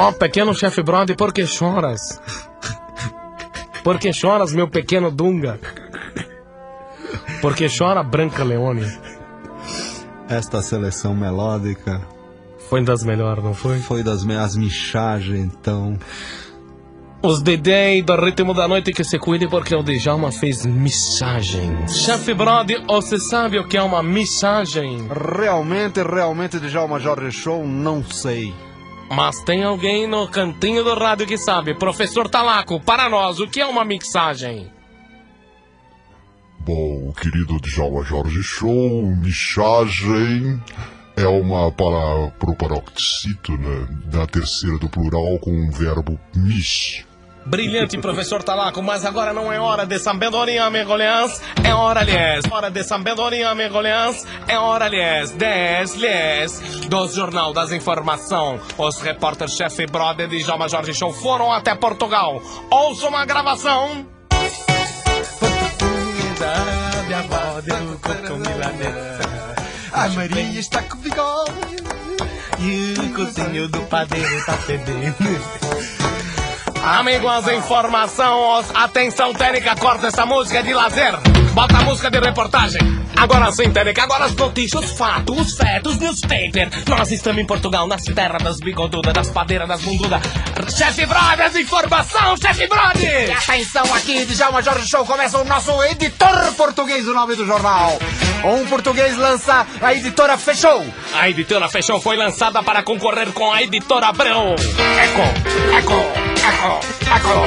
[0.00, 2.20] Ó, pequeno chefe Brody, por que choras?
[3.82, 5.58] Por que choras, meu pequeno Dunga?
[7.40, 8.86] Por que chora, Branca Leone?
[10.28, 12.00] Esta seleção melódica
[12.68, 13.80] Foi das melhores, não foi?
[13.80, 15.98] foi das minhas michagens, então.
[17.20, 21.88] Os DJ do ritmo da noite que se cuide porque o Djalma fez missagem.
[21.88, 25.08] Chefe Brody, você sabe o que é uma missagem?
[25.36, 28.54] Realmente, realmente, Djalma Jorge Show, não sei.
[29.10, 31.74] Mas tem alguém no cantinho do rádio que sabe.
[31.74, 34.70] Professor Talaco, para nós, o que é uma mixagem?
[36.60, 40.62] Bom, querido Djalma Jorge Show, michagem
[41.16, 42.30] é uma para
[43.58, 47.06] né, da terceira do plural com o verbo mich.
[47.48, 52.44] Brilhante, professor Talaco, mas agora não é hora de sabedoria, megolhãs, é hora, lhes.
[52.50, 55.32] Hora de sabedoria, megolhãs, é hora, lhes.
[55.32, 56.60] 10, lhes.
[56.88, 62.42] Do Jornal das Informação, os repórter-chefe brother de Djalma Jorge Show foram até Portugal.
[62.70, 64.06] Ouça uma gravação.
[69.92, 71.52] A Maria está com bigode
[72.60, 75.77] e o cozinho do padeiro tá fedendo.
[76.88, 81.14] Amigos, informação, os- atenção técnica, corta essa música de lazer.
[81.52, 82.80] Bota a música de reportagem.
[83.14, 86.70] Agora sim, técnica, agora as notícias, os fatos, os fetos, newspaper.
[86.88, 90.22] Nós estamos em Portugal, nas terras das bigodudas, das padeiras, das bundudas.
[90.76, 93.32] Chefe Brody, as informação, chefe Brody!
[93.32, 97.98] Atenção aqui, Djalma Jorge Show, começa o nosso editor português, o nome do jornal.
[98.44, 100.86] Um português lança, a editora fechou.
[101.12, 104.54] A editora Fechou foi lançada para concorrer com a editora Abreu.
[105.02, 106.27] Eco, eco,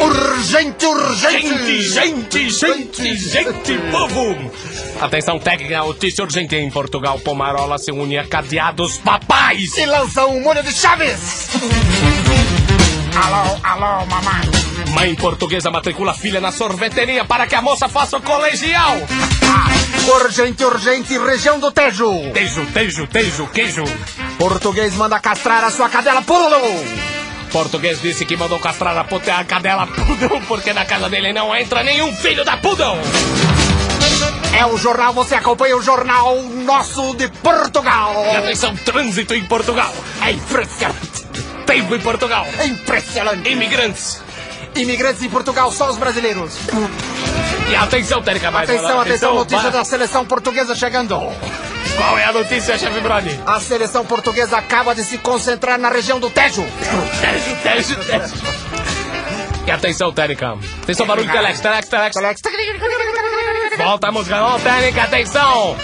[0.00, 1.82] Urgente, urgente.
[1.82, 4.50] Gente, gente, gente, gente, povo!
[5.00, 7.18] Atenção técnica, notícia urgente em Portugal.
[7.20, 9.76] Pomarola se une a cadeados papais.
[9.76, 11.48] E lança um molho de chaves.
[13.14, 14.62] Alô, alô, mamãe.
[14.94, 18.96] Mãe portuguesa matricula filha na sorveteria para que a moça faça o colegial.
[20.22, 22.10] Urgente, urgente, região do Tejo.
[22.32, 23.84] Tejo, tejo, tejo, queijo.
[24.38, 27.11] Português manda castrar a sua cadela Pulo.
[27.52, 31.54] Português disse que mandou castrar a, puta, a cadela Pudão porque na casa dele não
[31.54, 32.96] entra nenhum filho da Pudão.
[34.58, 38.14] É o jornal, você acompanha o jornal nosso de Portugal.
[38.32, 39.92] E atenção, trânsito em Portugal.
[40.22, 41.24] É impressionante.
[41.66, 42.46] Tempo em Portugal.
[42.58, 43.48] É impressionante.
[43.48, 44.20] Imigrantes.
[44.74, 46.54] Imigrantes em Portugal, só os brasileiros.
[47.70, 49.72] E atenção, Térica, mais Atenção, atenção, notícia vai.
[49.72, 51.18] da seleção portuguesa chegando.
[51.96, 53.40] Qual é a notícia, chefe Brody?
[53.46, 56.64] A seleção portuguesa acaba de se concentrar na região do Tejo.
[57.20, 58.34] Tejo, tejo, tejo.
[59.66, 60.58] E atenção, Térica.
[60.82, 62.40] Atenção, barulho telex, telex, telex.
[63.76, 65.76] Volta a música, não, técnica, atenção!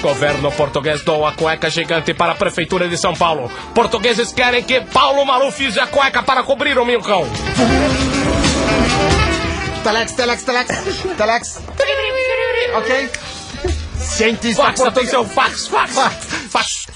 [0.00, 3.50] Governo português doa cueca gigante para a Prefeitura de São Paulo.
[3.74, 7.26] Portugueses querem que Paulo Maluf use a cueca para cobrir o milcão.
[9.82, 10.68] Telex, telex, telex,
[11.16, 11.60] telex.
[12.74, 13.10] Ok?
[14.16, 15.14] Cientista Fax, português.
[15.14, 15.94] atenção, fax, fax,
[16.50, 16.86] fax.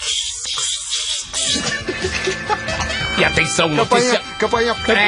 [3.19, 4.22] E atenção, notícia...
[4.38, 5.04] Campanha, campanha.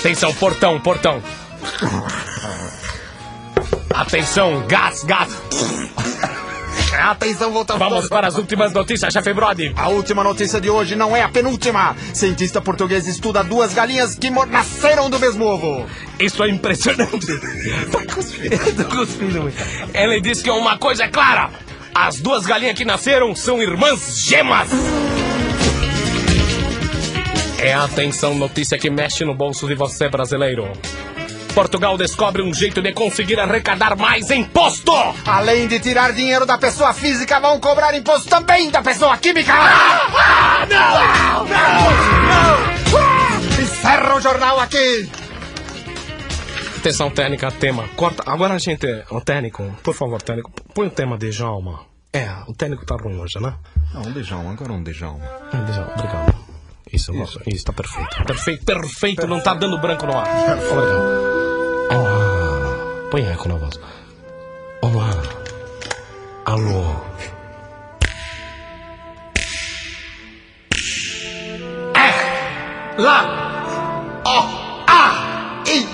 [0.00, 1.22] Atenção, portão, portão.
[3.94, 5.30] Atenção, gás, gás.
[7.00, 7.80] Atenção, voltamos.
[7.80, 9.72] Vamos para as últimas notícias, chefe Brody.
[9.76, 11.96] A última notícia de hoje não é a penúltima.
[12.12, 15.86] Cientista português estuda duas galinhas que nasceram do mesmo ovo.
[16.18, 17.14] Isso é impressionante.
[17.90, 19.52] Tá cuspindo, tô cuspindo.
[19.92, 21.50] Ele diz que uma coisa é clara.
[21.94, 24.68] As duas galinhas que nasceram são irmãs gemas.
[27.58, 30.70] É atenção notícia que mexe no bolso de você, brasileiro.
[31.54, 34.92] Portugal descobre um jeito de conseguir arrecadar mais imposto.
[35.24, 39.52] Além de tirar dinheiro da pessoa física, vão cobrar imposto também da pessoa química.
[39.54, 41.44] Ah, não!
[41.46, 43.62] Não!
[43.62, 45.08] Encerra o jornal aqui.
[46.78, 47.88] Atenção, técnica, tema.
[47.94, 48.24] Corta.
[48.26, 48.86] Agora a gente.
[49.10, 51.80] O técnico, por favor, técnico, põe o tema de Jalma.
[52.12, 53.54] É, o técnico tá ruim hoje, né?
[53.94, 55.24] Não, um Djalma, agora um Djalma.
[55.52, 56.34] Ah, Djalma, Obrigado.
[56.92, 57.40] Isso, isso.
[57.46, 58.24] isso tá perfeito.
[58.24, 60.26] Perfeito, perfeito, não tá dando branco no ar.
[60.28, 61.33] Olha.
[63.14, 63.78] Põe eco na voz.
[64.82, 65.08] Olá.
[66.46, 66.96] Alô.
[72.98, 74.22] Lá.
[74.26, 74.84] Ó.
[74.88, 75.62] A.
[75.68, 75.86] I.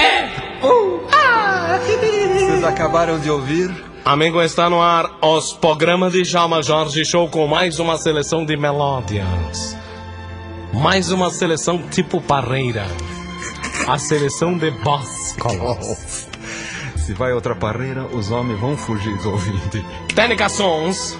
[0.00, 0.66] E.
[0.66, 1.06] U.
[1.12, 1.78] A.
[1.78, 3.70] Vocês acabaram de ouvir?
[4.02, 8.56] Amigo, está no ar os programas de Jalma Jorge Show com mais uma seleção de
[8.56, 9.76] melódias.
[10.72, 12.86] Mais uma seleção tipo parreira.
[13.86, 16.31] A seleção de bóscolos.
[17.02, 19.82] Se vai outra parreira, os homens vão fugir dos ouvintes.
[20.14, 21.18] Técnica Sons.